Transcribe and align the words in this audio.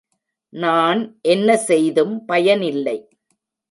நான் 0.53 1.01
என்ன 1.21 1.57
செய்தும் 1.57 2.25
பயனில்லை. 2.25 2.97